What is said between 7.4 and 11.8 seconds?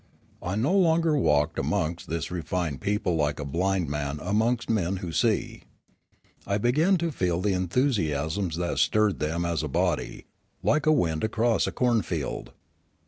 enthusiasms that stirred them as a body, like a wind across a